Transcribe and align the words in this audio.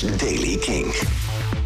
Daily 0.00 0.56
King. 0.56 0.94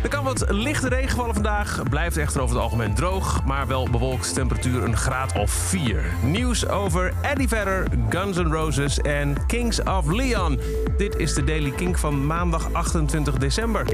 Er 0.03 0.09
kan 0.09 0.25
wat 0.25 0.45
lichte 0.49 0.89
regen 0.89 1.17
vallen 1.17 1.35
vandaag. 1.35 1.83
Blijft 1.91 2.17
echter 2.17 2.41
over 2.41 2.55
het 2.55 2.65
algemeen 2.65 2.95
droog, 2.95 3.45
maar 3.45 3.67
wel 3.67 3.91
bewolkt. 3.91 4.35
Temperatuur 4.35 4.83
een 4.83 4.97
graad 4.97 5.33
of 5.33 5.51
4. 5.51 6.05
Nieuws 6.23 6.69
over 6.69 7.13
Eddie 7.23 7.49
Vedder, 7.49 7.87
Guns 8.09 8.37
N' 8.37 8.53
Roses 8.53 8.99
en 8.99 9.47
Kings 9.47 9.83
of 9.83 10.07
Leon. 10.07 10.61
Dit 10.97 11.17
is 11.17 11.35
de 11.35 11.45
Daily 11.45 11.71
King 11.71 11.99
van 11.99 12.27
maandag 12.27 12.73
28 12.73 13.35
december. 13.35 13.87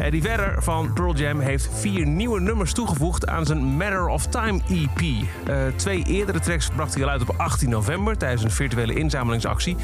Eddie 0.00 0.22
Vedder 0.22 0.62
van 0.62 0.92
Pearl 0.92 1.14
Jam 1.14 1.40
heeft 1.40 1.68
vier 1.72 2.06
nieuwe 2.06 2.40
nummers 2.40 2.72
toegevoegd 2.72 3.26
aan 3.26 3.46
zijn 3.46 3.64
Matter 3.64 4.08
of 4.08 4.26
Time 4.26 4.60
EP. 4.68 5.00
Uh, 5.00 5.26
twee 5.76 6.02
eerdere 6.02 6.40
tracks 6.40 6.68
bracht 6.68 6.94
hij 6.94 7.04
al 7.04 7.10
uit 7.10 7.20
op 7.20 7.34
18 7.36 7.70
november 7.70 8.16
tijdens 8.16 8.42
een 8.42 8.50
virtuele 8.50 8.94
inzamelingsactie. 8.94 9.76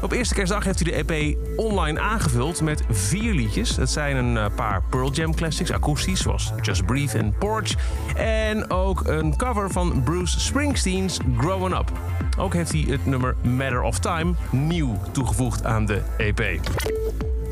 Op 0.00 0.12
eerste 0.12 0.34
kerstdag 0.34 0.64
heeft 0.64 0.84
hij 0.84 1.04
de 1.04 1.14
EP 1.14 1.36
online 1.56 2.00
aangevuld 2.00 2.60
met 2.60 2.82
vier 2.90 3.34
liedjes. 3.34 3.74
Dat 3.74 3.90
zijn 3.90 4.16
een 4.16 4.36
eh, 4.36 4.46
paar 4.54 4.82
Pearl 4.90 5.12
Jam 5.12 5.34
classics, 5.34 5.72
akoestisch, 5.72 6.20
zoals 6.22 6.52
Just 6.62 6.86
Breathe 6.86 7.18
en 7.18 7.34
Porch. 7.38 7.74
En 8.16 8.70
ook 8.70 9.06
een 9.06 9.36
cover 9.36 9.70
van 9.70 10.02
Bruce 10.02 10.40
Springsteen's 10.40 11.18
Growing 11.36 11.78
Up. 11.78 11.92
Ook 12.38 12.52
heeft 12.54 12.72
hij 12.72 12.84
het 12.88 13.06
nummer 13.06 13.36
Matter 13.42 13.82
of 13.82 13.98
Time 13.98 14.34
nieuw 14.50 15.00
toegevoegd 15.12 15.64
aan 15.64 15.86
de 15.86 16.02
EP. 16.16 16.60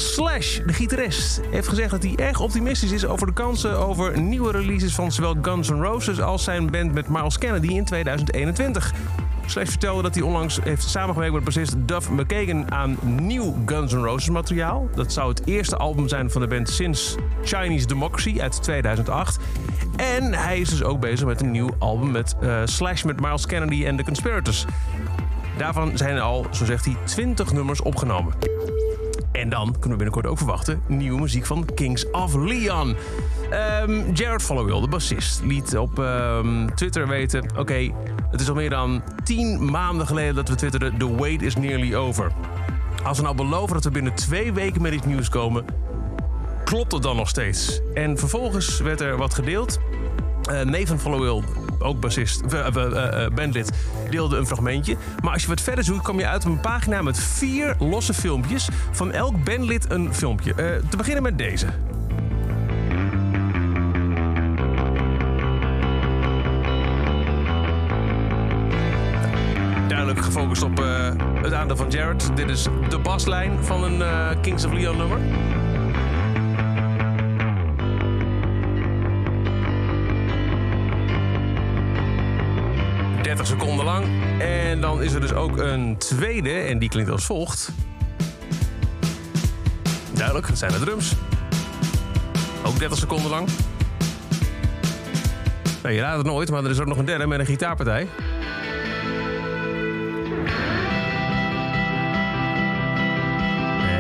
Slash, 0.03 0.61
de 0.67 0.73
gitarist, 0.73 1.41
heeft 1.51 1.69
gezegd 1.69 1.91
dat 1.91 2.03
hij 2.03 2.13
erg 2.17 2.41
optimistisch 2.41 2.93
is 2.93 3.07
over 3.07 3.27
de 3.27 3.33
kansen 3.33 3.79
over 3.79 4.21
nieuwe 4.21 4.51
releases 4.51 4.95
van 4.95 5.13
zowel 5.13 5.37
Guns 5.43 5.71
N' 5.71 5.83
Roses 5.83 6.21
als 6.21 6.45
zijn 6.45 6.71
band 6.71 6.93
met 6.93 7.09
Miles 7.09 7.39
Kennedy 7.39 7.69
in 7.69 7.85
2021. 7.85 8.93
Slash 9.47 9.69
vertelde 9.69 10.03
dat 10.03 10.15
hij 10.15 10.25
onlangs 10.25 10.59
heeft 10.63 10.89
samengewerkt 10.89 11.35
met 11.35 11.45
bassist 11.45 11.75
Duff 11.79 12.11
McKagan 12.11 12.73
aan 12.73 12.99
nieuw 13.03 13.57
Guns 13.67 13.93
N' 13.93 14.05
Roses 14.05 14.29
materiaal. 14.29 14.89
Dat 14.95 15.13
zou 15.13 15.29
het 15.29 15.47
eerste 15.47 15.77
album 15.77 16.09
zijn 16.09 16.31
van 16.31 16.41
de 16.41 16.47
band 16.47 16.69
sinds 16.69 17.17
Chinese 17.45 17.87
Democracy 17.87 18.41
uit 18.41 18.63
2008. 18.63 19.39
En 19.97 20.35
hij 20.35 20.61
is 20.61 20.69
dus 20.69 20.83
ook 20.83 21.01
bezig 21.01 21.27
met 21.27 21.41
een 21.41 21.51
nieuw 21.51 21.71
album 21.79 22.11
met 22.11 22.35
uh, 22.43 22.61
Slash 22.65 23.03
met 23.03 23.21
Miles 23.21 23.47
Kennedy 23.47 23.85
en 23.85 23.97
The 23.97 24.05
Conspirators. 24.05 24.65
Daarvan 25.59 25.97
zijn 25.99 26.19
al, 26.19 26.47
zo 26.51 26.65
zegt 26.65 26.85
hij, 26.85 26.97
20 27.05 27.53
nummers 27.53 27.83
opgenomen. 27.83 28.35
En 29.33 29.49
dan 29.49 29.73
kunnen 29.73 29.91
we 29.91 29.97
binnenkort 29.97 30.27
ook 30.27 30.39
verwachten 30.39 30.83
nieuwe 30.87 31.21
muziek 31.21 31.47
van 31.47 31.65
Kings 31.75 32.11
of 32.11 32.35
Leon. 32.35 32.97
Jared 34.15 34.43
Followill, 34.43 34.81
de 34.81 34.89
bassist, 34.89 35.43
liet 35.45 35.77
op 35.77 35.99
um, 35.99 36.75
Twitter 36.75 37.09
weten... 37.09 37.45
oké, 37.57 37.91
het 38.31 38.41
is 38.41 38.49
al 38.49 38.55
meer 38.55 38.71
dan 38.71 39.03
10 39.25 39.71
maanden 39.71 40.07
geleden 40.07 40.35
dat 40.35 40.49
we 40.49 40.55
twitterden... 40.55 40.99
The 40.99 41.15
wait 41.15 41.43
is 41.43 41.57
nearly 41.57 41.95
over. 41.95 42.33
Als 43.05 43.17
we 43.17 43.25
nou 43.25 43.37
beloven 43.37 43.75
dat 43.75 43.85
we 43.85 43.91
binnen 43.91 44.15
twee 44.15 44.53
weken 44.53 44.83
met 44.83 44.93
iets 44.93 45.07
nieuws 45.07 45.29
komen... 45.29 45.65
klopt 46.73 46.93
het 46.93 47.03
dan 47.03 47.17
nog 47.17 47.29
steeds? 47.29 47.81
En 47.95 48.19
vervolgens 48.19 48.81
werd 48.81 49.01
er 49.01 49.17
wat 49.17 49.35
gedeeld. 49.35 49.79
Uh, 50.51 50.61
Nathan 50.61 50.99
Followill, 50.99 51.43
ook 51.79 52.01
bassist, 52.01 52.43
uh, 52.53 53.27
bandlid, 53.35 53.71
deelde 54.11 54.37
een 54.37 54.47
fragmentje. 54.47 54.97
Maar 55.23 55.33
als 55.33 55.43
je 55.43 55.49
wat 55.49 55.61
verder 55.61 55.85
zoekt, 55.85 56.03
kom 56.03 56.19
je 56.19 56.27
uit 56.27 56.45
op 56.45 56.51
een 56.51 56.61
pagina 56.61 57.03
met 57.03 57.19
vier 57.19 57.77
losse 57.79 58.15
filmpjes. 58.15 58.69
Van 58.91 59.13
elk 59.13 59.45
bandlid 59.45 59.91
een 59.91 60.15
filmpje. 60.15 60.55
te 60.91 60.97
beginnen 60.97 61.23
met 61.23 61.39
deze. 61.39 61.67
Duidelijk 69.89 70.21
gefocust 70.21 70.63
op 70.63 70.83
het 71.43 71.53
aandeel 71.53 71.77
van 71.77 71.91
Jared. 71.91 72.37
Dit 72.37 72.49
is 72.49 72.67
de 72.89 72.99
baslijn 72.99 73.65
van 73.65 73.83
een 73.83 74.41
Kings 74.41 74.65
of 74.65 74.73
Leon 74.73 74.97
nummer. 74.97 75.19
30 83.37 83.47
seconden 83.47 83.85
lang. 83.85 84.07
En 84.39 84.81
dan 84.81 85.03
is 85.03 85.13
er 85.13 85.21
dus 85.21 85.33
ook 85.33 85.59
een 85.59 85.97
tweede, 85.99 86.51
en 86.51 86.79
die 86.79 86.89
klinkt 86.89 87.11
als 87.11 87.25
volgt. 87.25 87.73
Duidelijk, 90.15 90.49
dat 90.49 90.59
zijn 90.59 90.73
de 90.73 90.79
drums. 90.79 91.15
Ook 92.65 92.79
30 92.79 92.99
seconden 92.99 93.31
lang. 93.31 93.49
Nou, 95.83 95.95
je 95.95 96.01
raadt 96.01 96.17
het 96.17 96.27
nooit, 96.27 96.51
maar 96.51 96.65
er 96.65 96.71
is 96.71 96.81
ook 96.81 96.87
nog 96.87 96.99
een 96.99 97.05
derde 97.05 97.27
met 97.27 97.39
een 97.39 97.47
gitaarpartij. 97.47 98.09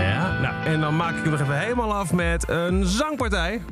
Ja, 0.00 0.40
nou, 0.40 0.64
en 0.64 0.80
dan 0.80 0.96
maak 0.96 1.16
ik 1.16 1.22
hem 1.22 1.30
nog 1.30 1.40
even 1.40 1.58
helemaal 1.58 1.94
af 1.94 2.12
met 2.12 2.48
een 2.48 2.86
zangpartij. 2.86 3.62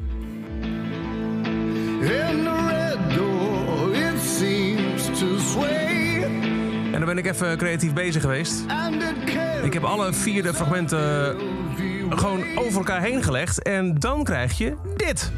Ben 7.15 7.25
ik 7.25 7.27
even 7.27 7.57
creatief 7.57 7.93
bezig 7.93 8.23
geweest. 8.23 8.65
Ik 9.63 9.73
heb 9.73 9.85
alle 9.85 10.13
vier 10.13 10.55
fragmenten 10.55 11.37
gewoon 12.11 12.45
over 12.57 12.79
elkaar 12.79 13.01
heen 13.01 13.23
gelegd. 13.23 13.63
En 13.63 13.95
dan 13.95 14.25
krijg 14.25 14.59
je 14.59 14.77
dit. 14.97 15.33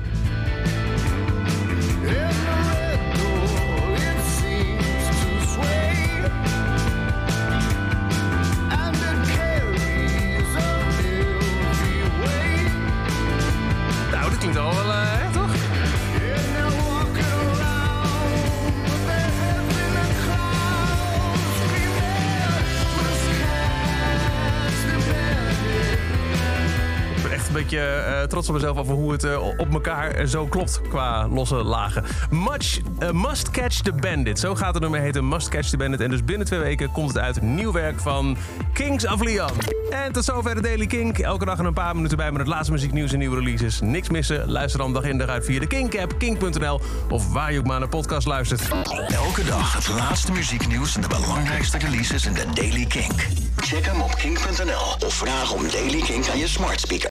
Beetje 27.62 28.04
uh, 28.08 28.22
trots 28.22 28.48
op 28.48 28.54
mezelf 28.54 28.78
over 28.78 28.94
hoe 28.94 29.12
het 29.12 29.24
uh, 29.24 29.58
op 29.58 29.72
elkaar 29.72 30.26
zo 30.26 30.46
klopt 30.46 30.80
qua 30.88 31.28
losse 31.28 31.54
lagen. 31.54 32.04
Much, 32.30 32.80
Must 33.12 33.50
Catch 33.50 33.80
the 33.80 33.92
Bandit. 33.92 34.38
Zo 34.38 34.54
gaat 34.54 34.74
het 34.74 34.82
nummer 34.82 35.00
heten, 35.00 35.28
Must 35.28 35.48
Catch 35.48 35.68
the 35.68 35.76
Bandit. 35.76 36.00
En 36.00 36.10
dus 36.10 36.24
binnen 36.24 36.46
twee 36.46 36.60
weken 36.60 36.92
komt 36.92 37.08
het 37.08 37.18
uit 37.18 37.42
nieuw 37.42 37.72
werk 37.72 38.00
van 38.00 38.36
Kings 38.72 39.06
of 39.06 39.22
Leon. 39.22 39.50
En 39.90 40.12
tot 40.12 40.24
zover 40.24 40.54
de 40.54 40.60
Daily 40.60 40.86
Kink. 40.86 41.18
Elke 41.18 41.44
dag 41.44 41.58
een 41.58 41.72
paar 41.72 41.94
minuten 41.94 42.16
bij 42.16 42.30
met 42.30 42.40
het 42.40 42.48
laatste 42.50 42.72
muzieknieuws 42.72 43.12
en 43.12 43.18
nieuwe 43.18 43.36
releases. 43.36 43.80
Niks 43.80 44.08
missen. 44.08 44.50
Luister 44.50 44.78
dan 44.80 44.92
dag 44.92 45.04
in 45.04 45.18
dag 45.18 45.28
uit 45.28 45.44
via 45.44 45.60
de 45.60 45.66
Kink-app, 45.66 46.18
kink.nl 46.18 46.80
of 47.08 47.32
waar 47.32 47.52
je 47.52 47.58
ook 47.58 47.66
maar 47.66 47.78
naar 47.78 47.88
podcast 47.88 48.26
luistert. 48.26 48.62
Elke 49.08 49.44
dag 49.44 49.74
het 49.74 49.88
laatste 49.88 50.32
muzieknieuws 50.32 50.94
en 50.94 51.00
de 51.00 51.08
belangrijkste 51.08 51.78
releases 51.78 52.26
in 52.26 52.32
de 52.32 52.44
Daily 52.54 52.86
Kink. 52.86 53.26
Check 53.56 53.86
hem 53.86 54.00
op 54.00 54.14
kink.nl 54.14 55.06
of 55.06 55.14
vraag 55.14 55.52
om 55.52 55.70
Daily 55.70 56.00
Kink 56.00 56.28
aan 56.28 56.38
je 56.38 56.48
smart 56.48 56.80
speaker. 56.80 57.00